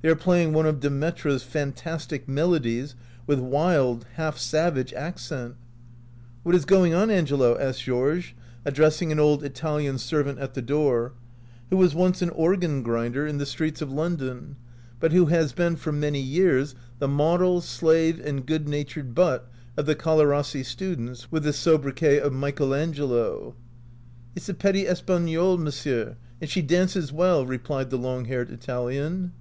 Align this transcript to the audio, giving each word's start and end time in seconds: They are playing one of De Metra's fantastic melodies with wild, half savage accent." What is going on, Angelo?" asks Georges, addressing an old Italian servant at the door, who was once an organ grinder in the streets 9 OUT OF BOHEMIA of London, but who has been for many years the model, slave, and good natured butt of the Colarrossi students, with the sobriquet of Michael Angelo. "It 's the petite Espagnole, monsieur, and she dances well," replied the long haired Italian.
They 0.00 0.08
are 0.08 0.14
playing 0.14 0.52
one 0.52 0.64
of 0.64 0.78
De 0.78 0.90
Metra's 0.90 1.42
fantastic 1.42 2.28
melodies 2.28 2.94
with 3.26 3.40
wild, 3.40 4.06
half 4.14 4.38
savage 4.38 4.92
accent." 4.94 5.56
What 6.44 6.54
is 6.54 6.64
going 6.64 6.94
on, 6.94 7.10
Angelo?" 7.10 7.58
asks 7.58 7.82
Georges, 7.82 8.32
addressing 8.64 9.10
an 9.10 9.18
old 9.18 9.42
Italian 9.42 9.98
servant 9.98 10.38
at 10.38 10.54
the 10.54 10.62
door, 10.62 11.14
who 11.70 11.76
was 11.78 11.96
once 11.96 12.22
an 12.22 12.30
organ 12.30 12.84
grinder 12.84 13.26
in 13.26 13.38
the 13.38 13.44
streets 13.44 13.80
9 13.80 13.88
OUT 13.88 13.90
OF 13.90 13.96
BOHEMIA 13.96 14.06
of 14.06 14.20
London, 14.30 14.56
but 15.00 15.10
who 15.12 15.26
has 15.26 15.52
been 15.52 15.74
for 15.74 15.90
many 15.90 16.20
years 16.20 16.76
the 17.00 17.08
model, 17.08 17.60
slave, 17.60 18.20
and 18.24 18.46
good 18.46 18.68
natured 18.68 19.16
butt 19.16 19.50
of 19.76 19.86
the 19.86 19.96
Colarrossi 19.96 20.62
students, 20.64 21.32
with 21.32 21.42
the 21.42 21.52
sobriquet 21.52 22.20
of 22.20 22.32
Michael 22.32 22.72
Angelo. 22.72 23.56
"It 24.36 24.42
's 24.44 24.46
the 24.46 24.54
petite 24.54 24.86
Espagnole, 24.86 25.58
monsieur, 25.58 26.14
and 26.40 26.48
she 26.48 26.62
dances 26.62 27.12
well," 27.12 27.44
replied 27.44 27.90
the 27.90 27.98
long 27.98 28.26
haired 28.26 28.50
Italian. 28.50 29.32